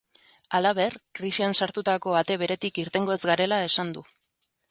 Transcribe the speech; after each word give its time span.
Halaber, 0.59 0.95
krisian 1.19 1.53
sartutako 1.65 2.17
ate 2.21 2.39
beretik 2.45 2.81
irtengo 2.87 3.13
ez 3.19 3.21
garela 3.33 3.63
esan 3.69 3.93
du. 3.99 4.07